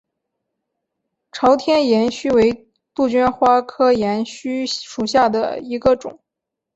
[1.31, 6.19] 朝天岩须为杜鹃花科岩须属下的一个种。